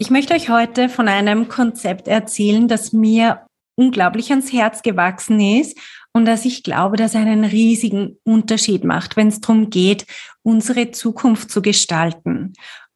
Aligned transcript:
ich 0.00 0.10
möchte 0.10 0.32
euch 0.32 0.48
heute 0.48 0.88
von 0.88 1.08
einem 1.08 1.48
Konzept 1.48 2.08
erzählen, 2.08 2.68
das 2.68 2.94
mir 2.94 3.44
unglaublich 3.76 4.30
ans 4.30 4.50
Herz 4.50 4.80
gewachsen 4.80 5.38
ist 5.40 5.76
und 6.14 6.24
dass 6.24 6.46
ich 6.46 6.62
glaube, 6.62 6.96
dass 6.96 7.14
einen 7.14 7.44
riesigen 7.44 8.16
Unterschied 8.24 8.82
macht, 8.82 9.18
wenn 9.18 9.28
es 9.28 9.42
darum 9.42 9.68
geht, 9.68 10.06
unsere 10.42 10.90
Zukunft 10.90 11.50
zu 11.50 11.60
gestalten. 11.60 12.54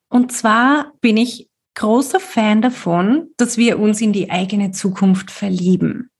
Und 0.08 0.32
zwar 0.32 0.92
bin 1.02 1.18
ich 1.18 1.50
großer 1.74 2.20
Fan 2.20 2.62
davon, 2.62 3.28
dass 3.36 3.58
wir 3.58 3.78
uns 3.78 4.00
in 4.00 4.14
die 4.14 4.30
eigene 4.30 4.70
Zukunft 4.70 5.30
verlieben. 5.30 6.10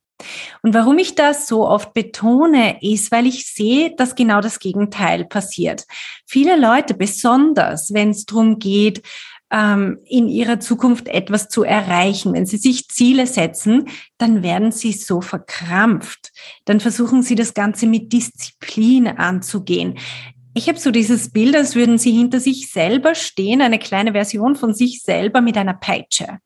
Und 0.63 0.75
warum 0.75 0.99
ich 0.99 1.15
das 1.15 1.47
so 1.49 1.67
oft 1.67 1.95
betone, 1.95 2.79
ist, 2.83 3.11
weil 3.11 3.27
ich 3.27 3.47
sehe, 3.47 3.95
dass 3.97 4.15
genau 4.15 4.41
das 4.41 4.59
Gegenteil 4.59 5.25
passiert. 5.25 5.87
Viele 6.27 6.57
Leute, 6.57 6.95
besonders 6.95 7.93
wenn 7.93 8.11
es 8.11 8.25
darum 8.27 8.59
geht, 8.59 9.03
ähm, 9.55 10.01
in 10.05 10.29
ihrer 10.29 10.59
Zukunft 10.59 11.07
etwas 11.07 11.49
zu 11.49 11.63
erreichen. 11.63 12.33
Wenn 12.33 12.45
sie 12.45 12.57
sich 12.57 12.89
Ziele 12.89 13.27
setzen, 13.27 13.89
dann 14.19 14.43
werden 14.43 14.73
sie 14.73 14.93
so 14.93 15.21
verkrampft. 15.21 16.33
Dann 16.65 16.81
versuchen 16.81 17.23
sie 17.23 17.37
das 17.37 17.55
Ganze 17.55 17.87
mit 17.87 18.13
Disziplin 18.13 19.07
anzugehen. 19.07 19.97
Ich 20.55 20.69
habe 20.69 20.79
so 20.79 20.91
dieses 20.91 21.31
Bild, 21.31 21.55
als 21.57 21.77
würden 21.77 21.99
sie 21.99 22.11
hinter 22.11 22.41
sich 22.41 22.71
selber 22.71 23.15
stehen, 23.15 23.63
eine 23.63 23.79
kleine 23.79 24.13
Version 24.13 24.57
von 24.57 24.75
sich 24.75 25.03
selber 25.03 25.41
mit 25.41 25.57
einer 25.57 25.75
Peitsche. 25.75 26.39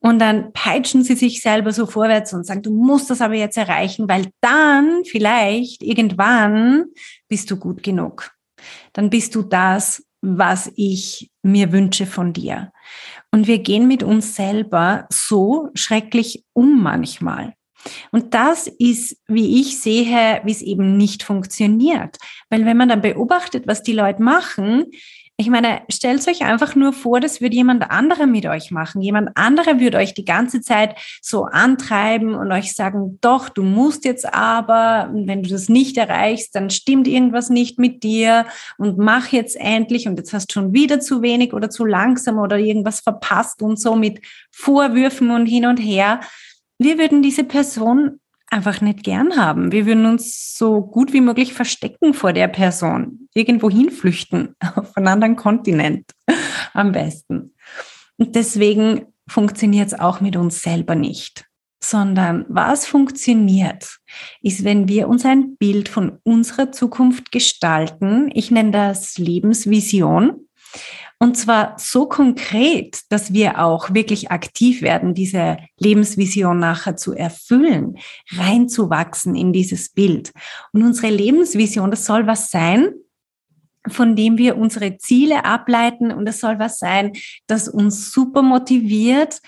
Und 0.00 0.18
dann 0.20 0.52
peitschen 0.52 1.02
sie 1.02 1.16
sich 1.16 1.42
selber 1.42 1.72
so 1.72 1.84
vorwärts 1.84 2.32
und 2.32 2.46
sagen, 2.46 2.62
du 2.62 2.72
musst 2.72 3.10
das 3.10 3.20
aber 3.20 3.34
jetzt 3.34 3.56
erreichen, 3.56 4.08
weil 4.08 4.28
dann 4.40 5.02
vielleicht 5.04 5.82
irgendwann 5.82 6.86
bist 7.26 7.50
du 7.50 7.56
gut 7.56 7.82
genug. 7.82 8.30
Dann 8.92 9.10
bist 9.10 9.34
du 9.34 9.42
das, 9.42 10.02
was 10.20 10.70
ich 10.76 11.30
mir 11.42 11.72
wünsche 11.72 12.06
von 12.06 12.32
dir. 12.32 12.72
Und 13.30 13.46
wir 13.46 13.58
gehen 13.58 13.86
mit 13.86 14.02
uns 14.02 14.34
selber 14.34 15.06
so 15.10 15.68
schrecklich 15.74 16.44
um 16.52 16.82
manchmal. 16.82 17.54
Und 18.10 18.34
das 18.34 18.66
ist, 18.66 19.16
wie 19.28 19.60
ich 19.60 19.80
sehe, 19.80 20.40
wie 20.44 20.50
es 20.50 20.62
eben 20.62 20.96
nicht 20.96 21.22
funktioniert. 21.22 22.16
Weil 22.50 22.64
wenn 22.64 22.76
man 22.76 22.88
dann 22.88 23.00
beobachtet, 23.00 23.66
was 23.66 23.82
die 23.82 23.92
Leute 23.92 24.22
machen, 24.22 24.86
ich 25.40 25.50
meine, 25.50 25.82
stellt 25.88 26.26
euch 26.26 26.42
einfach 26.42 26.74
nur 26.74 26.92
vor, 26.92 27.20
das 27.20 27.40
würde 27.40 27.54
jemand 27.54 27.92
anderer 27.92 28.26
mit 28.26 28.44
euch 28.46 28.72
machen. 28.72 29.00
Jemand 29.00 29.36
anderer 29.36 29.78
würde 29.78 29.98
euch 29.98 30.12
die 30.12 30.24
ganze 30.24 30.62
Zeit 30.62 30.96
so 31.22 31.44
antreiben 31.44 32.34
und 32.34 32.50
euch 32.50 32.74
sagen, 32.74 33.18
doch, 33.20 33.48
du 33.48 33.62
musst 33.62 34.04
jetzt 34.04 34.34
aber, 34.34 35.08
wenn 35.12 35.44
du 35.44 35.48
das 35.48 35.68
nicht 35.68 35.96
erreichst, 35.96 36.56
dann 36.56 36.70
stimmt 36.70 37.06
irgendwas 37.06 37.50
nicht 37.50 37.78
mit 37.78 38.02
dir 38.02 38.46
und 38.78 38.98
mach 38.98 39.28
jetzt 39.28 39.54
endlich 39.54 40.08
und 40.08 40.18
jetzt 40.18 40.32
hast 40.32 40.48
du 40.48 40.54
schon 40.54 40.72
wieder 40.72 40.98
zu 40.98 41.22
wenig 41.22 41.52
oder 41.52 41.70
zu 41.70 41.84
langsam 41.84 42.38
oder 42.38 42.58
irgendwas 42.58 42.98
verpasst 42.98 43.62
und 43.62 43.78
so 43.78 43.94
mit 43.94 44.20
Vorwürfen 44.50 45.30
und 45.30 45.46
hin 45.46 45.66
und 45.66 45.78
her. 45.78 46.18
Wir 46.78 46.98
würden 46.98 47.22
diese 47.22 47.44
Person 47.44 48.18
einfach 48.50 48.80
nicht 48.80 49.02
gern 49.02 49.36
haben. 49.36 49.72
Wir 49.72 49.86
würden 49.86 50.06
uns 50.06 50.56
so 50.56 50.80
gut 50.80 51.12
wie 51.12 51.20
möglich 51.20 51.52
verstecken 51.52 52.14
vor 52.14 52.32
der 52.32 52.48
Person, 52.48 53.28
irgendwo 53.34 53.70
hinflüchten, 53.70 54.54
auf 54.74 54.96
einen 54.96 55.08
anderen 55.08 55.36
Kontinent 55.36 56.10
am 56.72 56.92
besten. 56.92 57.54
Und 58.16 58.34
deswegen 58.34 59.06
funktioniert 59.28 59.88
es 59.88 59.98
auch 59.98 60.20
mit 60.20 60.36
uns 60.36 60.62
selber 60.62 60.94
nicht, 60.94 61.44
sondern 61.82 62.46
was 62.48 62.86
funktioniert, 62.86 63.98
ist, 64.42 64.64
wenn 64.64 64.88
wir 64.88 65.08
uns 65.08 65.24
ein 65.24 65.56
Bild 65.56 65.88
von 65.88 66.18
unserer 66.24 66.72
Zukunft 66.72 67.30
gestalten. 67.30 68.30
Ich 68.32 68.50
nenne 68.50 68.72
das 68.72 69.18
Lebensvision. 69.18 70.48
Und 71.20 71.36
zwar 71.36 71.74
so 71.78 72.06
konkret, 72.06 73.00
dass 73.08 73.32
wir 73.32 73.58
auch 73.58 73.92
wirklich 73.92 74.30
aktiv 74.30 74.82
werden, 74.82 75.14
diese 75.14 75.58
Lebensvision 75.78 76.60
nachher 76.60 76.96
zu 76.96 77.12
erfüllen, 77.12 77.98
reinzuwachsen 78.30 79.34
in 79.34 79.52
dieses 79.52 79.88
Bild. 79.88 80.32
Und 80.72 80.84
unsere 80.84 81.12
Lebensvision, 81.12 81.90
das 81.90 82.06
soll 82.06 82.28
was 82.28 82.50
sein, 82.50 82.92
von 83.88 84.14
dem 84.14 84.38
wir 84.38 84.56
unsere 84.56 84.98
Ziele 84.98 85.44
ableiten 85.44 86.12
und 86.12 86.28
es 86.28 86.40
soll 86.40 86.58
was 86.58 86.78
sein, 86.78 87.12
das 87.46 87.68
uns 87.68 88.12
super 88.12 88.42
motiviert. 88.42 89.40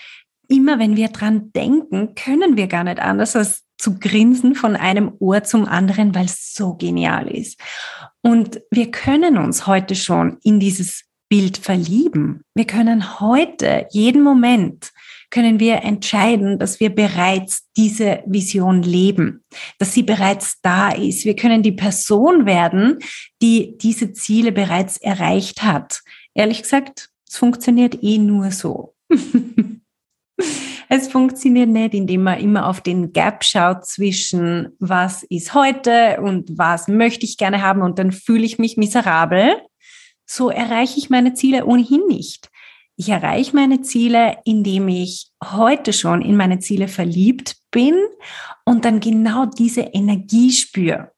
Immer 0.48 0.80
wenn 0.80 0.96
wir 0.96 1.08
dran 1.08 1.52
denken, 1.52 2.16
können 2.16 2.56
wir 2.56 2.66
gar 2.66 2.82
nicht 2.82 2.98
anders 2.98 3.36
als 3.36 3.62
zu 3.78 3.98
grinsen 3.98 4.54
von 4.54 4.76
einem 4.76 5.12
Ohr 5.20 5.44
zum 5.44 5.66
anderen, 5.66 6.14
weil 6.14 6.26
es 6.26 6.52
so 6.52 6.74
genial 6.74 7.28
ist. 7.28 7.58
Und 8.22 8.60
wir 8.70 8.90
können 8.90 9.38
uns 9.38 9.66
heute 9.66 9.94
schon 9.94 10.38
in 10.42 10.60
dieses 10.60 11.04
Bild 11.30 11.58
verlieben. 11.58 12.42
Wir 12.54 12.66
können 12.66 13.20
heute, 13.20 13.86
jeden 13.92 14.22
Moment, 14.22 14.90
können 15.30 15.60
wir 15.60 15.84
entscheiden, 15.84 16.58
dass 16.58 16.80
wir 16.80 16.90
bereits 16.90 17.68
diese 17.76 18.22
Vision 18.26 18.82
leben, 18.82 19.44
dass 19.78 19.94
sie 19.94 20.02
bereits 20.02 20.60
da 20.60 20.90
ist. 20.90 21.24
Wir 21.24 21.36
können 21.36 21.62
die 21.62 21.72
Person 21.72 22.46
werden, 22.46 22.98
die 23.40 23.78
diese 23.78 24.12
Ziele 24.12 24.50
bereits 24.50 24.96
erreicht 24.96 25.62
hat. 25.62 26.00
Ehrlich 26.34 26.62
gesagt, 26.62 27.10
es 27.28 27.36
funktioniert 27.36 28.02
eh 28.02 28.18
nur 28.18 28.50
so. 28.50 28.94
es 30.88 31.06
funktioniert 31.06 31.68
nicht, 31.68 31.94
indem 31.94 32.24
man 32.24 32.40
immer 32.40 32.66
auf 32.66 32.80
den 32.80 33.12
Gap 33.12 33.44
schaut 33.44 33.86
zwischen 33.86 34.70
was 34.80 35.22
ist 35.22 35.54
heute 35.54 36.20
und 36.20 36.58
was 36.58 36.88
möchte 36.88 37.24
ich 37.24 37.36
gerne 37.36 37.62
haben 37.62 37.82
und 37.82 38.00
dann 38.00 38.10
fühle 38.10 38.44
ich 38.44 38.58
mich 38.58 38.76
miserabel, 38.76 39.54
so 40.30 40.48
erreiche 40.48 40.98
ich 40.98 41.10
meine 41.10 41.34
Ziele 41.34 41.66
ohnehin 41.66 42.06
nicht. 42.06 42.50
Ich 42.96 43.08
erreiche 43.08 43.56
meine 43.56 43.82
Ziele, 43.82 44.38
indem 44.44 44.86
ich 44.86 45.30
heute 45.42 45.92
schon 45.92 46.22
in 46.22 46.36
meine 46.36 46.60
Ziele 46.60 46.86
verliebt 46.86 47.56
bin 47.72 47.96
und 48.64 48.84
dann 48.84 49.00
genau 49.00 49.46
diese 49.46 49.80
Energie 49.80 50.52
spüre. 50.52 51.10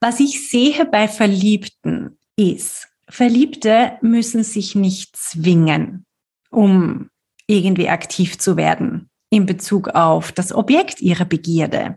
Was 0.00 0.18
ich 0.18 0.48
sehe 0.48 0.86
bei 0.86 1.08
Verliebten 1.08 2.18
ist, 2.36 2.88
Verliebte 3.06 3.98
müssen 4.00 4.44
sich 4.44 4.74
nicht 4.74 5.14
zwingen, 5.14 6.06
um 6.50 7.10
irgendwie 7.46 7.90
aktiv 7.90 8.38
zu 8.38 8.56
werden 8.56 9.10
in 9.28 9.44
Bezug 9.44 9.88
auf 9.88 10.32
das 10.32 10.52
Objekt 10.52 11.02
ihrer 11.02 11.26
Begierde. 11.26 11.96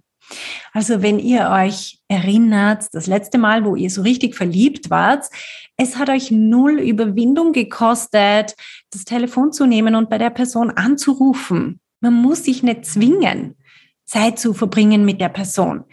Also 0.73 1.01
wenn 1.01 1.19
ihr 1.19 1.49
euch 1.49 1.99
erinnert, 2.07 2.87
das 2.93 3.07
letzte 3.07 3.37
Mal, 3.37 3.63
wo 3.65 3.75
ihr 3.75 3.89
so 3.89 4.01
richtig 4.01 4.35
verliebt 4.35 4.89
wart, 4.89 5.25
es 5.77 5.97
hat 5.97 6.09
euch 6.09 6.31
null 6.31 6.79
Überwindung 6.79 7.53
gekostet, 7.53 8.55
das 8.91 9.05
Telefon 9.05 9.51
zu 9.51 9.65
nehmen 9.65 9.95
und 9.95 10.09
bei 10.09 10.17
der 10.17 10.29
Person 10.29 10.71
anzurufen. 10.71 11.79
Man 12.01 12.13
muss 12.13 12.43
sich 12.43 12.63
nicht 12.63 12.85
zwingen, 12.85 13.55
Zeit 14.05 14.39
zu 14.39 14.53
verbringen 14.53 15.05
mit 15.05 15.19
der 15.21 15.29
Person. 15.29 15.85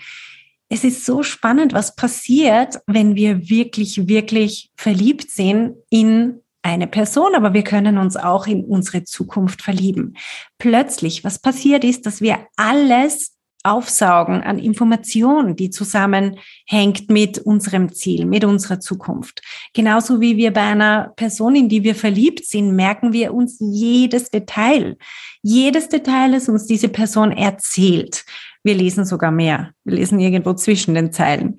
Es 0.69 0.85
ist 0.85 1.05
so 1.05 1.23
spannend, 1.23 1.75
was 1.75 1.97
passiert, 1.97 2.81
wenn 2.87 3.15
wir 3.15 3.49
wirklich, 3.51 4.09
wirklich 4.09 4.71
verliebt 4.77 5.31
sind 5.31 5.77
in 5.91 6.41
eine 6.63 6.87
Person, 6.87 7.35
aber 7.35 7.53
wir 7.53 7.65
können 7.65 7.99
uns 7.99 8.17
auch 8.17 8.47
in 8.47 8.65
unsere 8.65 9.05
Zukunft 9.05 9.63
verlieben. 9.63 10.17
Plötzlich, 10.59 11.25
was 11.25 11.41
passiert 11.41 11.85
ist, 11.85 12.07
dass 12.07 12.21
wir 12.21 12.47
alles 12.57 13.37
aufsaugen 13.63 14.43
an 14.43 14.59
Informationen, 14.59 15.57
die 15.57 15.71
zusammenhängt 15.71 17.09
mit 17.09 17.39
unserem 17.39 17.93
Ziel, 17.93 18.27
mit 18.27 18.45
unserer 18.45 18.81
Zukunft. 18.81 19.43
Genauso 19.73 20.21
wie 20.21 20.37
wir 20.37 20.53
bei 20.53 20.63
einer 20.63 21.13
Person, 21.17 21.55
in 21.55 21.69
die 21.69 21.85
wir 21.85 21.95
verliebt 21.95 22.45
sind, 22.45 22.75
merken 22.75 23.13
wir 23.13 23.33
uns 23.35 23.59
jedes 23.61 24.31
Detail. 24.31 24.97
Jedes 25.43 25.89
Detail, 25.89 26.33
das 26.33 26.49
uns 26.49 26.67
diese 26.67 26.89
Person 26.89 27.33
erzählt. 27.33 28.25
Wir 28.65 28.75
lesen 28.75 29.05
sogar 29.05 29.31
mehr. 29.31 29.73
Wir 29.85 29.97
lesen 29.97 30.19
irgendwo 30.19 30.55
zwischen 30.55 30.95
den 30.95 31.13
Zeilen. 31.13 31.59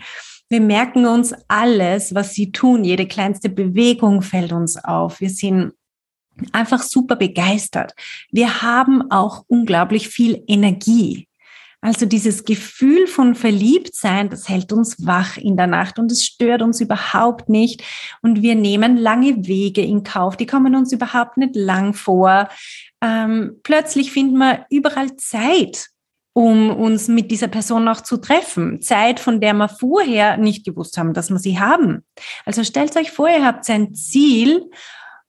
Wir 0.50 0.62
merken 0.62 1.06
uns 1.06 1.34
alles, 1.48 2.14
was 2.14 2.34
sie 2.34 2.52
tun. 2.52 2.84
Jede 2.84 3.08
kleinste 3.08 3.50
Bewegung 3.50 4.22
fällt 4.22 4.52
uns 4.52 4.78
auf. 4.78 5.20
Wir 5.20 5.30
sind 5.30 5.74
einfach 6.52 6.82
super 6.82 7.16
begeistert. 7.16 7.94
Wir 8.32 8.62
haben 8.62 9.10
auch 9.12 9.46
unglaublich 9.48 10.10
viel 10.10 10.44
Energie. 10.48 11.28
Also 11.84 12.06
dieses 12.06 12.46
Gefühl 12.46 13.08
von 13.08 13.36
Verliebtsein, 13.36 14.30
das 14.30 14.48
hält 14.48 14.72
uns 14.72 15.06
wach 15.06 15.36
in 15.36 15.58
der 15.58 15.68
Nacht 15.68 16.00
und 16.00 16.10
es 16.14 16.24
stört 16.24 16.62
uns 16.62 16.80
überhaupt 16.80 17.50
nicht. 17.50 17.84
Und 18.22 18.42
wir 18.42 18.56
nehmen 18.56 18.96
lange 18.96 19.46
Wege 19.46 19.82
in 19.82 20.04
Kauf, 20.04 20.38
die 20.38 20.46
kommen 20.46 20.76
uns 20.76 20.94
überhaupt 20.94 21.36
nicht 21.36 21.58
lang 21.58 21.94
vor. 21.94 22.48
Ähm, 23.02 23.60
plötzlich 23.64 24.14
finden 24.14 24.38
wir 24.38 24.66
überall 24.70 25.18
Zeit, 25.18 25.90
um 26.32 26.70
uns 26.70 27.10
mit 27.10 27.30
dieser 27.32 27.50
Person 27.50 27.84
noch 27.84 28.00
zu 28.00 28.16
treffen. 28.16 28.82
Zeit, 28.82 29.20
von 29.20 29.42
der 29.42 29.54
wir 29.54 29.68
vorher 29.68 30.38
nicht 30.38 30.66
gewusst 30.66 30.98
haben, 30.98 31.14
dass 31.14 31.32
wir 31.32 31.40
sie 31.40 31.60
haben. 31.60 32.06
Also 32.46 32.64
stellt 32.64 32.96
euch 32.96 33.12
vor, 33.12 33.28
ihr 33.28 33.46
habt 33.46 33.70
ein 33.70 33.94
Ziel 33.94 34.70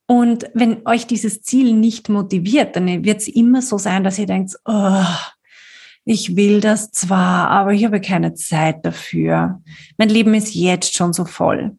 und 0.07 0.49
wenn 0.55 0.87
euch 0.87 1.09
dieses 1.09 1.43
Ziel 1.43 1.73
nicht 1.73 2.09
motiviert, 2.09 2.77
dann 2.77 3.05
wird 3.05 3.23
es 3.23 3.27
immer 3.27 3.61
so 3.61 3.77
sein, 3.77 4.05
dass 4.05 4.21
ihr 4.21 4.27
denkt, 4.27 4.55
oh, 4.67 5.05
ich 6.05 6.37
will 6.37 6.61
das 6.61 6.91
zwar, 6.91 7.49
aber 7.49 7.73
ich 7.73 7.85
habe 7.85 8.01
keine 8.01 8.35
Zeit 8.35 8.85
dafür. 8.85 9.63
Mein 9.97 10.11
Leben 10.11 10.35
ist 10.35 10.55
jetzt 10.55 10.95
schon 10.95 11.13
so 11.13 11.25
voll. 11.25 11.79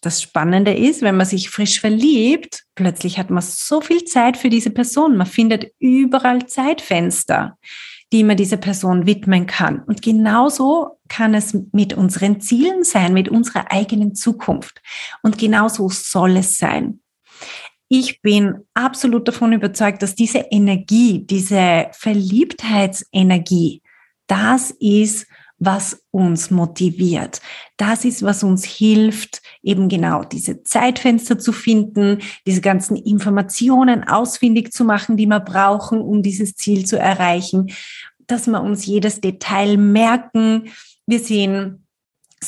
Das 0.00 0.22
Spannende 0.22 0.74
ist, 0.74 1.02
wenn 1.02 1.16
man 1.16 1.26
sich 1.26 1.48
frisch 1.48 1.80
verliebt, 1.80 2.64
plötzlich 2.74 3.18
hat 3.18 3.30
man 3.30 3.42
so 3.42 3.80
viel 3.80 4.04
Zeit 4.04 4.36
für 4.36 4.50
diese 4.50 4.70
Person. 4.70 5.16
Man 5.16 5.26
findet 5.26 5.72
überall 5.78 6.46
Zeitfenster, 6.46 7.58
die 8.12 8.22
man 8.22 8.36
dieser 8.36 8.58
Person 8.58 9.06
widmen 9.06 9.46
kann. 9.46 9.80
Und 9.80 10.02
genauso 10.02 10.98
kann 11.08 11.34
es 11.34 11.56
mit 11.72 11.94
unseren 11.94 12.40
Zielen 12.40 12.84
sein, 12.84 13.14
mit 13.14 13.30
unserer 13.30 13.72
eigenen 13.72 14.14
Zukunft. 14.14 14.82
Und 15.22 15.38
genauso 15.38 15.88
soll 15.88 16.36
es 16.36 16.58
sein. 16.58 17.00
Ich 17.88 18.22
bin 18.22 18.60
absolut 18.74 19.28
davon 19.28 19.52
überzeugt, 19.52 20.02
dass 20.02 20.14
diese 20.14 20.38
Energie, 20.50 21.24
diese 21.26 21.88
Verliebtheitsenergie, 21.92 23.82
das 24.26 24.70
ist, 24.80 25.26
was 25.58 26.02
uns 26.10 26.50
motiviert. 26.50 27.40
Das 27.76 28.04
ist, 28.04 28.22
was 28.22 28.42
uns 28.42 28.64
hilft, 28.64 29.40
eben 29.62 29.88
genau 29.88 30.24
diese 30.24 30.62
Zeitfenster 30.62 31.38
zu 31.38 31.52
finden, 31.52 32.18
diese 32.46 32.60
ganzen 32.60 32.96
Informationen 32.96 34.04
ausfindig 34.06 34.72
zu 34.72 34.84
machen, 34.84 35.16
die 35.16 35.26
wir 35.26 35.40
brauchen, 35.40 36.00
um 36.00 36.22
dieses 36.22 36.54
Ziel 36.56 36.84
zu 36.86 36.98
erreichen, 36.98 37.72
dass 38.26 38.46
wir 38.46 38.60
uns 38.62 38.86
jedes 38.86 39.20
Detail 39.20 39.76
merken. 39.76 40.70
Wir 41.06 41.20
sehen 41.20 41.83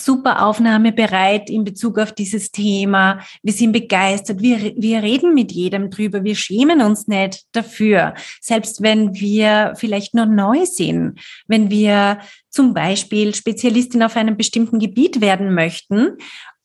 super 0.04 0.44
aufnahmebereit 0.44 1.50
in 1.50 1.64
Bezug 1.64 1.98
auf 1.98 2.12
dieses 2.12 2.52
Thema. 2.52 3.20
Wir 3.42 3.52
sind 3.52 3.72
begeistert. 3.72 4.40
Wir, 4.42 4.74
wir 4.76 5.02
reden 5.02 5.34
mit 5.34 5.52
jedem 5.52 5.90
drüber. 5.90 6.24
Wir 6.24 6.36
schämen 6.36 6.82
uns 6.82 7.08
nicht 7.08 7.44
dafür. 7.52 8.14
Selbst 8.40 8.82
wenn 8.82 9.14
wir 9.14 9.74
vielleicht 9.76 10.14
noch 10.14 10.26
neu 10.26 10.66
sind, 10.66 11.18
wenn 11.48 11.70
wir 11.70 12.18
zum 12.50 12.74
Beispiel 12.74 13.34
Spezialistin 13.34 14.02
auf 14.02 14.16
einem 14.16 14.36
bestimmten 14.36 14.78
Gebiet 14.78 15.20
werden 15.20 15.54
möchten 15.54 16.16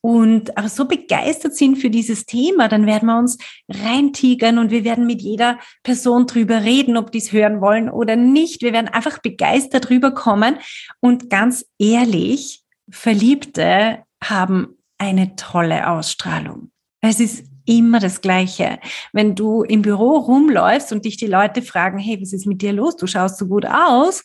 und 0.02 0.58
aber 0.58 0.68
so 0.68 0.86
begeistert 0.86 1.56
sind 1.56 1.78
für 1.78 1.92
dieses 1.92 2.26
Thema, 2.26 2.68
dann 2.68 2.88
werden 2.88 3.06
wir 3.06 3.20
uns 3.20 3.38
reintigern 3.70 4.58
und 4.58 4.72
wir 4.72 4.84
werden 4.84 5.06
mit 5.06 5.22
jeder 5.22 5.60
Person 5.84 6.26
drüber 6.26 6.64
reden, 6.64 6.98
ob 6.98 7.12
die 7.12 7.20
es 7.20 7.32
hören 7.32 7.62
wollen 7.62 7.90
oder 7.90 8.16
nicht. 8.16 8.64
Wir 8.64 8.74
werden 8.74 8.88
einfach 8.88 9.20
begeistert 9.20 9.90
rüberkommen 9.90 10.58
und 11.00 11.30
ganz 11.30 11.66
ehrlich, 11.78 12.64
Verliebte 12.90 14.04
haben 14.24 14.78
eine 14.98 15.36
tolle 15.36 15.90
Ausstrahlung. 15.90 16.72
Es 17.02 17.20
ist 17.20 17.46
immer 17.66 18.00
das 18.00 18.22
Gleiche. 18.22 18.80
Wenn 19.14 19.36
du 19.36 19.64
im 19.64 19.82
Büro 19.82 20.18
rumläufst 20.18 20.92
und 20.92 21.06
dich 21.06 21.18
die 21.18 21.28
Leute 21.28 21.62
fragen, 21.62 21.98
hey, 21.98 22.20
was 22.22 22.34
ist 22.34 22.46
mit 22.46 22.62
dir 22.62 22.74
los? 22.74 22.96
Du 22.96 23.08
schaust 23.08 23.38
so 23.38 23.48
gut 23.48 23.66
aus, 23.66 24.24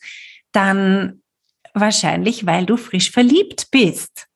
dann 0.51 1.21
wahrscheinlich, 1.73 2.45
weil 2.45 2.65
du 2.65 2.77
frisch 2.77 3.11
verliebt 3.11 3.69
bist. 3.71 4.27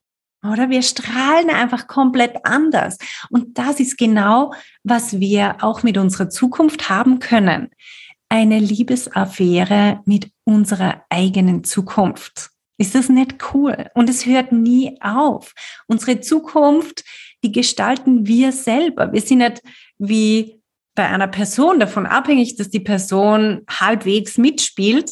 Oder 0.44 0.70
wir 0.70 0.82
strahlen 0.82 1.52
einfach 1.52 1.88
komplett 1.88 2.46
anders. 2.46 2.98
Und 3.30 3.58
das 3.60 3.80
ist 3.80 3.98
genau, 3.98 4.54
was 4.84 5.20
wir 5.20 5.58
auch 5.62 5.84
mit 5.84 5.98
unserer 5.98 6.30
Zukunft 6.30 6.90
haben 6.90 7.20
können. 7.20 7.70
Eine 8.30 8.60
Liebesaffäre 8.60 10.02
mit 10.06 10.32
unserer 10.44 11.04
eigenen 11.10 11.64
Zukunft. 11.64 12.50
Ist 12.82 12.96
das 12.96 13.10
nicht 13.10 13.36
cool? 13.54 13.92
Und 13.94 14.10
es 14.10 14.26
hört 14.26 14.52
nie 14.52 14.98
auf. 15.02 15.54
Unsere 15.86 16.20
Zukunft, 16.20 17.04
die 17.44 17.52
gestalten 17.52 18.26
wir 18.26 18.52
selber. 18.52 19.14
Wir 19.14 19.22
sind 19.22 19.38
nicht 19.38 19.62
wie 20.00 20.60
bei 20.96 21.08
einer 21.08 21.28
Person 21.28 21.80
davon 21.80 22.08
abhängig, 22.08 22.56
dass 22.56 22.72
die 22.72 22.80
Person 22.80 23.62
halbwegs 23.70 24.40
mitspielt, 24.40 25.12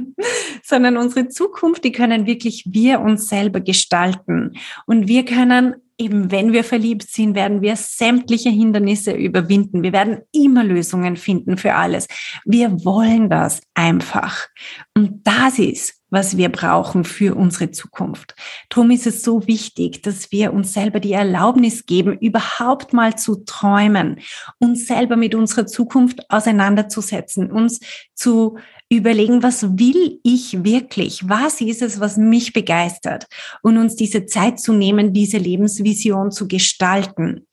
sondern 0.64 0.96
unsere 0.96 1.28
Zukunft, 1.28 1.84
die 1.84 1.92
können 1.92 2.24
wirklich 2.24 2.64
wir 2.70 3.00
uns 3.00 3.28
selber 3.28 3.60
gestalten. 3.60 4.54
Und 4.86 5.06
wir 5.06 5.26
können 5.26 5.74
eben, 5.98 6.30
wenn 6.30 6.52
wir 6.52 6.64
verliebt 6.64 7.08
sind, 7.08 7.34
werden 7.34 7.62
wir 7.62 7.76
sämtliche 7.76 8.50
Hindernisse 8.50 9.12
überwinden. 9.12 9.82
Wir 9.82 9.92
werden 9.92 10.18
immer 10.32 10.64
Lösungen 10.64 11.16
finden 11.16 11.56
für 11.56 11.74
alles. 11.74 12.08
Wir 12.44 12.84
wollen 12.84 13.30
das 13.30 13.60
einfach. 13.74 14.48
Und 14.94 15.26
das 15.26 15.58
ist, 15.58 16.00
was 16.10 16.36
wir 16.36 16.48
brauchen 16.48 17.04
für 17.04 17.34
unsere 17.34 17.72
Zukunft. 17.72 18.36
Darum 18.68 18.90
ist 18.92 19.06
es 19.06 19.22
so 19.22 19.46
wichtig, 19.48 20.02
dass 20.02 20.30
wir 20.30 20.52
uns 20.52 20.72
selber 20.72 21.00
die 21.00 21.12
Erlaubnis 21.12 21.86
geben, 21.86 22.16
überhaupt 22.18 22.92
mal 22.92 23.16
zu 23.16 23.44
träumen, 23.44 24.20
uns 24.58 24.86
selber 24.86 25.16
mit 25.16 25.34
unserer 25.34 25.66
Zukunft 25.66 26.30
auseinanderzusetzen, 26.30 27.50
uns 27.50 27.80
zu 28.14 28.58
überlegen, 28.96 29.42
was 29.42 29.78
will 29.78 30.20
ich 30.22 30.64
wirklich? 30.64 31.28
Was 31.28 31.60
ist 31.60 31.82
es, 31.82 32.00
was 32.00 32.16
mich 32.16 32.52
begeistert? 32.52 33.26
Und 33.62 33.78
uns 33.78 33.96
diese 33.96 34.26
Zeit 34.26 34.60
zu 34.60 34.72
nehmen, 34.72 35.12
diese 35.12 35.38
Lebensvision 35.38 36.30
zu 36.30 36.48
gestalten. 36.48 37.46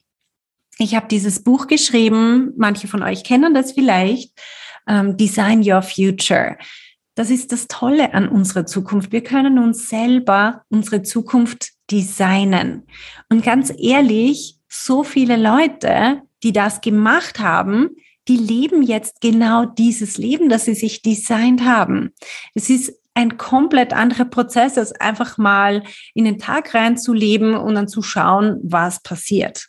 Ich 0.78 0.94
habe 0.94 1.06
dieses 1.08 1.42
Buch 1.42 1.66
geschrieben, 1.66 2.52
manche 2.56 2.88
von 2.88 3.02
euch 3.02 3.24
kennen 3.24 3.54
das 3.54 3.72
vielleicht, 3.72 4.32
ähm, 4.88 5.16
Design 5.16 5.62
Your 5.62 5.82
Future. 5.82 6.56
Das 7.14 7.30
ist 7.30 7.52
das 7.52 7.68
Tolle 7.68 8.14
an 8.14 8.26
unserer 8.28 8.64
Zukunft. 8.64 9.12
Wir 9.12 9.22
können 9.22 9.58
uns 9.58 9.88
selber 9.88 10.62
unsere 10.70 11.02
Zukunft 11.02 11.72
designen. 11.90 12.84
Und 13.28 13.44
ganz 13.44 13.72
ehrlich, 13.78 14.56
so 14.68 15.04
viele 15.04 15.36
Leute, 15.36 16.22
die 16.42 16.52
das 16.52 16.80
gemacht 16.80 17.38
haben, 17.38 17.90
die 18.28 18.36
leben 18.36 18.82
jetzt 18.82 19.20
genau 19.20 19.64
dieses 19.64 20.16
Leben, 20.18 20.48
das 20.48 20.64
sie 20.64 20.74
sich 20.74 21.02
designt 21.02 21.64
haben. 21.64 22.12
Es 22.54 22.70
ist 22.70 22.92
ein 23.14 23.36
komplett 23.36 23.92
anderer 23.92 24.24
Prozess, 24.24 24.78
als 24.78 24.92
einfach 24.92 25.38
mal 25.38 25.82
in 26.14 26.24
den 26.24 26.38
Tag 26.38 26.74
reinzuleben 26.74 27.54
und 27.54 27.74
dann 27.74 27.88
zu 27.88 28.02
schauen, 28.02 28.58
was 28.62 29.02
passiert. 29.02 29.68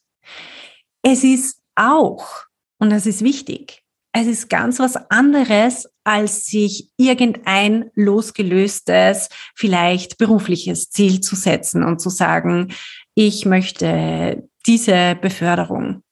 Es 1.02 1.24
ist 1.24 1.60
auch, 1.76 2.46
und 2.80 2.90
das 2.90 3.06
ist 3.06 3.24
wichtig, 3.24 3.84
es 4.16 4.28
ist 4.28 4.50
ganz 4.50 4.80
was 4.80 4.96
anderes, 5.10 5.90
als 6.04 6.46
sich 6.46 6.90
irgendein 6.98 7.90
losgelöstes, 7.96 9.30
vielleicht 9.56 10.18
berufliches 10.18 10.92
Ziel 10.92 11.20
zu 11.20 11.36
setzen 11.36 11.84
und 11.84 12.00
zu 12.00 12.10
sagen, 12.10 12.74
ich 13.16 13.46
möchte 13.46 14.48
diese 14.68 15.18
Beförderung 15.20 16.04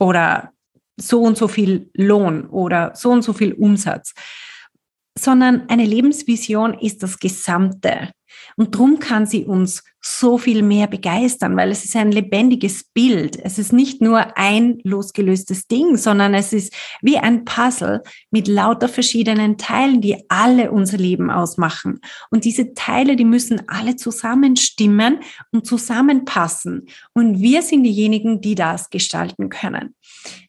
oder 0.00 0.52
so 1.06 1.22
und 1.22 1.36
so 1.36 1.48
viel 1.48 1.90
Lohn 1.94 2.46
oder 2.46 2.92
so 2.94 3.10
und 3.10 3.22
so 3.22 3.32
viel 3.32 3.52
Umsatz, 3.52 4.14
sondern 5.18 5.68
eine 5.68 5.84
Lebensvision 5.84 6.74
ist 6.74 7.02
das 7.02 7.18
Gesamte. 7.18 8.12
Und 8.56 8.76
drum 8.76 8.98
kann 8.98 9.26
sie 9.26 9.44
uns 9.44 9.84
so 10.04 10.36
viel 10.36 10.62
mehr 10.62 10.88
begeistern, 10.88 11.56
weil 11.56 11.70
es 11.70 11.84
ist 11.84 11.94
ein 11.94 12.10
lebendiges 12.10 12.82
Bild. 12.82 13.38
Es 13.40 13.58
ist 13.58 13.72
nicht 13.72 14.00
nur 14.02 14.36
ein 14.36 14.80
losgelöstes 14.82 15.68
Ding, 15.68 15.96
sondern 15.96 16.34
es 16.34 16.52
ist 16.52 16.74
wie 17.02 17.18
ein 17.18 17.44
Puzzle 17.44 18.02
mit 18.32 18.48
lauter 18.48 18.88
verschiedenen 18.88 19.58
Teilen, 19.58 20.00
die 20.00 20.24
alle 20.28 20.72
unser 20.72 20.98
Leben 20.98 21.30
ausmachen. 21.30 22.00
Und 22.30 22.44
diese 22.44 22.74
Teile, 22.74 23.14
die 23.14 23.24
müssen 23.24 23.68
alle 23.68 23.94
zusammenstimmen 23.94 25.20
und 25.52 25.66
zusammenpassen. 25.66 26.86
Und 27.14 27.40
wir 27.40 27.62
sind 27.62 27.84
diejenigen, 27.84 28.40
die 28.40 28.56
das 28.56 28.90
gestalten 28.90 29.50
können. 29.50 29.94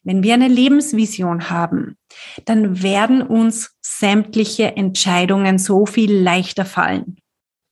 Wenn 0.02 0.24
wir 0.24 0.34
eine 0.34 0.48
Lebensvision 0.48 1.48
haben, 1.48 1.96
dann 2.44 2.82
werden 2.82 3.22
uns 3.22 3.76
sämtliche 3.80 4.76
Entscheidungen 4.76 5.58
so 5.58 5.86
viel 5.86 6.12
leichter 6.12 6.64
fallen 6.64 7.18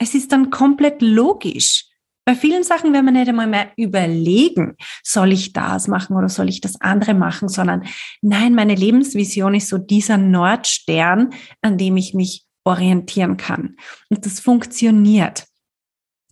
es 0.02 0.14
ist 0.14 0.32
dann 0.32 0.50
komplett 0.50 1.00
logisch. 1.00 1.86
Bei 2.24 2.34
vielen 2.34 2.62
Sachen 2.62 2.92
werden 2.92 3.06
wir 3.06 3.12
nicht 3.12 3.28
einmal 3.28 3.46
mehr 3.46 3.72
überlegen, 3.76 4.76
soll 5.02 5.32
ich 5.32 5.52
das 5.52 5.88
machen 5.88 6.16
oder 6.16 6.28
soll 6.28 6.48
ich 6.48 6.60
das 6.60 6.80
andere 6.80 7.14
machen, 7.14 7.48
sondern 7.48 7.84
nein, 8.20 8.54
meine 8.54 8.74
Lebensvision 8.74 9.54
ist 9.54 9.68
so 9.68 9.78
dieser 9.78 10.18
Nordstern, 10.18 11.30
an 11.62 11.78
dem 11.78 11.96
ich 11.96 12.14
mich 12.14 12.44
orientieren 12.64 13.36
kann. 13.36 13.76
Und 14.08 14.24
das 14.24 14.38
funktioniert. 14.38 15.46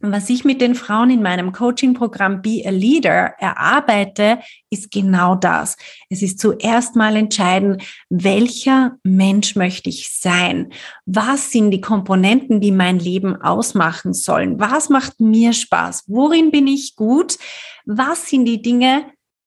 Was 0.01 0.31
ich 0.31 0.45
mit 0.45 0.61
den 0.61 0.75
Frauen 0.75 1.11
in 1.11 1.23
meinem 1.23 1.53
Coaching-Programm 1.53 2.41
Be 2.41 2.63
a 2.65 2.71
Leader 2.71 3.35
erarbeite, 3.39 4.39
ist 4.71 4.91
genau 4.91 5.35
das. 5.35 5.77
Es 6.09 6.23
ist 6.23 6.39
zuerst 6.39 6.97
mal 6.97 7.17
entscheiden, 7.17 7.83
welcher 8.09 8.97
Mensch 9.03 9.57
möchte 9.57 9.91
ich 9.91 10.11
sein? 10.11 10.73
Was 11.05 11.51
sind 11.51 11.71
die 11.71 11.83
Komponenten, 11.83 12.61
die 12.61 12.73
mein 12.73 12.99
Leben 12.99 13.41
ausmachen 13.41 14.15
sollen? 14.15 14.59
Was 14.59 14.89
macht 14.89 15.21
mir 15.21 15.53
Spaß? 15.53 16.05
Worin 16.07 16.51
bin 16.51 16.67
ich 16.67 16.97
gut? 16.97 17.37
Was 17.85 18.29
sind 18.29 18.47
die 18.47 18.63
Dinge, 18.63 19.05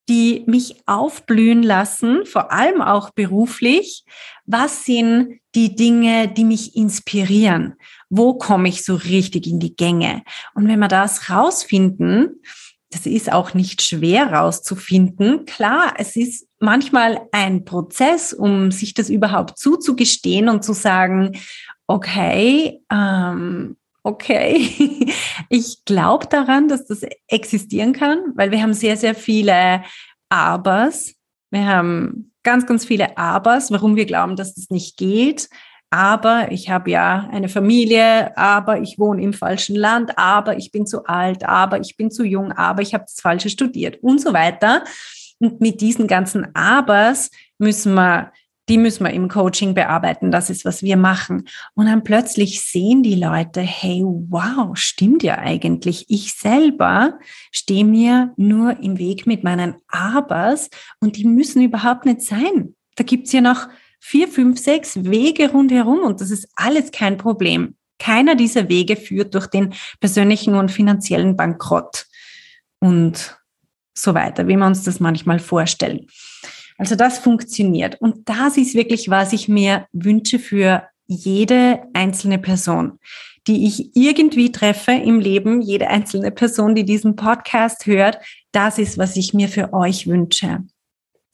die 0.10 0.44
mich 0.48 0.84
aufblühen 0.86 1.64
lassen, 1.64 2.26
vor 2.26 2.52
allem 2.52 2.82
auch 2.82 3.12
beruflich? 3.12 4.04
Was 4.46 4.86
sind 4.86 5.40
die 5.56 5.76
Dinge, 5.76 6.28
die 6.28 6.44
mich 6.44 6.76
inspirieren? 6.76 7.76
Wo 8.16 8.36
komme 8.36 8.70
ich 8.70 8.86
so 8.86 8.94
richtig 8.94 9.48
in 9.48 9.60
die 9.60 9.76
Gänge? 9.76 10.22
Und 10.54 10.68
wenn 10.68 10.80
wir 10.80 10.88
das 10.88 11.30
rausfinden, 11.30 12.42
das 12.92 13.08
ist 13.08 13.32
auch 13.32 13.56
nicht 13.56 13.82
schwer 13.82 14.32
rauszufinden. 14.32 15.46
Klar, 15.46 15.96
es 15.98 16.16
ist 16.16 16.48
manchmal 16.60 17.22
ein 17.32 17.66
Prozess, 17.66 18.34
um 18.34 18.70
sich 18.70 18.94
das 18.94 19.10
überhaupt 19.10 19.58
zuzugestehen 19.58 20.48
und 20.48 20.64
zu 20.64 20.74
sagen, 20.74 21.32
okay, 21.88 22.82
ähm, 22.92 23.78
okay, 24.04 24.70
ich 25.50 25.84
glaube 25.86 26.28
daran, 26.28 26.68
dass 26.68 26.86
das 26.86 27.02
existieren 27.28 27.94
kann, 27.94 28.20
weil 28.36 28.52
wir 28.52 28.62
haben 28.62 28.74
sehr, 28.74 28.96
sehr 28.96 29.16
viele 29.16 29.84
Abers. 30.30 31.16
Wir 31.50 31.66
haben 31.66 32.32
ganz, 32.44 32.68
ganz 32.68 32.86
viele 32.86 33.18
Abers, 33.18 33.72
warum 33.72 33.96
wir 33.96 34.06
glauben, 34.06 34.36
dass 34.36 34.54
das 34.54 34.70
nicht 34.70 34.98
geht. 34.98 35.50
Aber 35.94 36.52
ich 36.52 36.72
habe 36.72 36.90
ja 36.90 37.30
eine 37.32 37.50
Familie, 37.50 38.36
aber 38.36 38.82
ich 38.82 38.98
wohne 38.98 39.22
im 39.22 39.32
falschen 39.32 39.76
Land, 39.76 40.18
aber 40.18 40.58
ich 40.58 40.72
bin 40.72 40.88
zu 40.88 41.06
alt, 41.06 41.46
aber 41.48 41.80
ich 41.80 41.98
bin 41.98 42.10
zu 42.10 42.24
jung, 42.24 42.52
aber 42.52 42.82
ich 42.82 42.96
habe 42.96 43.04
das 43.04 43.22
Falsche 43.22 43.52
studiert 43.52 44.02
und 44.02 44.20
so 44.20 44.34
weiter. 44.34 44.84
Und 45.38 45.62
mit 45.62 45.82
diesen 45.82 46.08
ganzen 46.08 46.48
Abers 46.56 47.30
müssen 47.60 47.94
wir 47.94 48.32
die 48.70 48.78
müssen 48.78 49.04
wir 49.04 49.12
im 49.12 49.28
Coaching 49.28 49.74
bearbeiten. 49.74 50.32
Das 50.32 50.50
ist, 50.50 50.64
was 50.64 50.82
wir 50.82 50.96
machen. 50.96 51.50
Und 51.76 51.86
dann 51.88 52.06
plötzlich 52.06 52.62
sehen 52.62 53.04
die 53.04 53.16
Leute, 53.16 53.60
hey, 53.60 54.02
wow, 54.04 54.76
stimmt 54.76 55.22
ja 55.22 55.38
eigentlich. 55.38 56.06
Ich 56.08 56.34
selber 56.34 57.20
stehe 57.52 57.84
mir 57.84 58.32
nur 58.38 58.80
im 58.80 58.98
Weg 58.98 59.28
mit 59.28 59.44
meinen 59.44 59.76
Abers 59.90 60.70
und 61.02 61.18
die 61.18 61.26
müssen 61.26 61.62
überhaupt 61.62 62.06
nicht 62.06 62.22
sein. 62.22 62.74
Da 62.96 63.04
gibt's 63.04 63.34
ja 63.34 63.42
noch 63.42 63.68
vier, 64.06 64.28
fünf, 64.28 64.60
sechs 64.60 65.02
Wege 65.06 65.50
rundherum 65.50 66.00
und 66.00 66.20
das 66.20 66.30
ist 66.30 66.50
alles 66.58 66.92
kein 66.92 67.18
Problem. 67.18 67.76
Keiner 68.00 68.36
dieser 68.36 68.68
Wege 68.68 68.98
führt 68.98 69.34
durch 69.34 69.48
den 69.48 69.74
persönlichen 70.02 70.56
und 70.56 70.72
finanziellen 70.72 71.38
Bankrott 71.38 72.06
und 72.80 73.40
so 73.94 74.14
weiter, 74.14 74.46
wie 74.50 74.58
wir 74.58 74.66
uns 74.66 74.84
das 74.84 75.00
manchmal 75.00 75.40
vorstellen. 75.40 76.08
Also 76.78 76.96
das 76.96 77.18
funktioniert. 77.18 78.02
Und 78.02 78.28
das 78.28 78.58
ist 78.58 78.76
wirklich, 78.76 79.10
was 79.10 79.32
ich 79.32 79.48
mir 79.48 79.88
wünsche 79.94 80.38
für 80.38 80.84
jede 81.08 81.84
einzelne 81.94 82.40
Person, 82.40 83.00
die 83.48 83.66
ich 83.66 83.96
irgendwie 83.96 84.52
treffe 84.52 84.92
im 84.92 85.22
Leben, 85.22 85.62
jede 85.62 85.88
einzelne 85.88 86.32
Person, 86.32 86.76
die 86.76 86.84
diesen 86.84 87.16
Podcast 87.16 87.86
hört. 87.86 88.20
Das 88.52 88.80
ist, 88.80 88.98
was 88.98 89.16
ich 89.16 89.34
mir 89.34 89.48
für 89.48 89.72
euch 89.72 90.08
wünsche. 90.08 90.66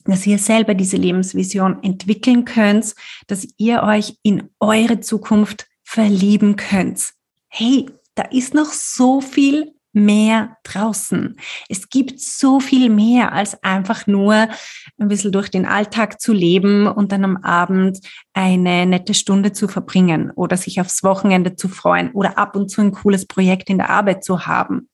Dass 0.04 0.26
ihr 0.26 0.38
selber 0.38 0.74
diese 0.74 0.96
Lebensvision 0.96 1.82
entwickeln 1.82 2.44
könnt, 2.44 2.94
dass 3.26 3.46
ihr 3.58 3.82
euch 3.82 4.16
in 4.22 4.48
eure 4.58 5.00
Zukunft 5.00 5.66
verlieben 5.82 6.56
könnt. 6.56 7.10
Hey, 7.48 7.86
da 8.14 8.22
ist 8.24 8.54
noch 8.54 8.72
so 8.72 9.20
viel 9.20 9.74
mehr 9.92 10.56
draußen. 10.62 11.36
Es 11.68 11.88
gibt 11.88 12.20
so 12.20 12.60
viel 12.60 12.90
mehr 12.90 13.32
als 13.32 13.62
einfach 13.62 14.06
nur 14.06 14.34
ein 14.34 15.08
bisschen 15.08 15.32
durch 15.32 15.50
den 15.50 15.66
Alltag 15.66 16.20
zu 16.20 16.32
leben 16.32 16.86
und 16.86 17.12
dann 17.12 17.24
am 17.24 17.38
Abend 17.38 17.98
eine 18.32 18.86
nette 18.86 19.14
Stunde 19.14 19.52
zu 19.52 19.66
verbringen 19.66 20.30
oder 20.32 20.56
sich 20.56 20.80
aufs 20.80 21.02
Wochenende 21.02 21.56
zu 21.56 21.68
freuen 21.68 22.12
oder 22.12 22.38
ab 22.38 22.54
und 22.54 22.70
zu 22.70 22.80
ein 22.80 22.92
cooles 22.92 23.26
Projekt 23.26 23.68
in 23.68 23.78
der 23.78 23.90
Arbeit 23.90 24.22
zu 24.22 24.46
haben. 24.46 24.88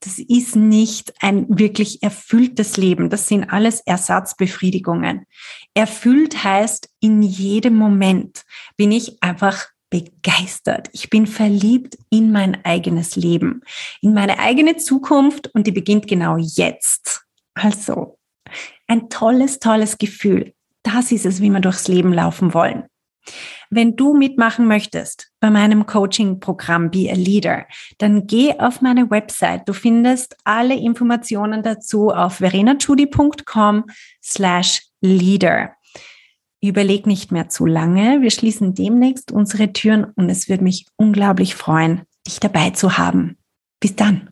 Das 0.00 0.18
ist 0.18 0.56
nicht 0.56 1.14
ein 1.20 1.46
wirklich 1.48 2.02
erfülltes 2.02 2.76
Leben. 2.76 3.10
Das 3.10 3.28
sind 3.28 3.44
alles 3.44 3.80
Ersatzbefriedigungen. 3.80 5.26
Erfüllt 5.74 6.44
heißt, 6.44 6.88
in 7.00 7.22
jedem 7.22 7.76
Moment 7.76 8.44
bin 8.76 8.92
ich 8.92 9.22
einfach 9.22 9.66
begeistert. 9.90 10.88
Ich 10.92 11.10
bin 11.10 11.26
verliebt 11.26 11.96
in 12.10 12.30
mein 12.30 12.64
eigenes 12.64 13.16
Leben, 13.16 13.62
in 14.02 14.12
meine 14.12 14.38
eigene 14.38 14.76
Zukunft 14.76 15.48
und 15.54 15.66
die 15.66 15.72
beginnt 15.72 16.06
genau 16.06 16.36
jetzt. 16.36 17.24
Also 17.54 18.18
ein 18.86 19.08
tolles, 19.08 19.58
tolles 19.58 19.98
Gefühl. 19.98 20.54
Das 20.82 21.12
ist 21.12 21.26
es, 21.26 21.40
wie 21.40 21.50
wir 21.50 21.60
durchs 21.60 21.88
Leben 21.88 22.12
laufen 22.12 22.54
wollen. 22.54 22.84
Wenn 23.70 23.96
du 23.96 24.14
mitmachen 24.14 24.66
möchtest 24.66 25.30
bei 25.40 25.50
meinem 25.50 25.86
Coaching-Programm 25.86 26.90
Be 26.90 27.10
a 27.10 27.14
Leader, 27.14 27.66
dann 27.98 28.26
geh 28.26 28.58
auf 28.58 28.80
meine 28.80 29.10
Website. 29.10 29.68
Du 29.68 29.72
findest 29.72 30.36
alle 30.44 30.74
Informationen 30.74 31.62
dazu 31.62 32.08
auf 32.08 32.36
verenachudi.com 32.36 33.84
slash 34.22 34.82
leader. 35.00 35.72
Überleg 36.60 37.06
nicht 37.06 37.30
mehr 37.30 37.48
zu 37.48 37.66
lange. 37.66 38.20
Wir 38.22 38.30
schließen 38.30 38.74
demnächst 38.74 39.30
unsere 39.30 39.72
Türen 39.72 40.04
und 40.16 40.28
es 40.28 40.48
würde 40.48 40.64
mich 40.64 40.86
unglaublich 40.96 41.54
freuen, 41.54 42.02
dich 42.26 42.40
dabei 42.40 42.70
zu 42.70 42.98
haben. 42.98 43.36
Bis 43.80 43.94
dann. 43.94 44.30